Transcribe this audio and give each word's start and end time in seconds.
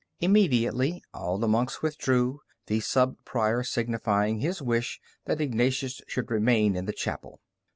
Immediately 0.19 1.03
all 1.13 1.37
the 1.37 1.47
monks 1.47 1.83
withdrew, 1.83 2.39
the 2.65 2.79
subprior 2.79 3.63
signifying 3.63 4.39
his 4.39 4.59
wish 4.59 4.99
that 5.25 5.39
Ignatius 5.39 6.01
should 6.07 6.31
remain 6.31 6.75
in 6.75 6.85
the 6.85 6.91
chapel. 6.91 7.39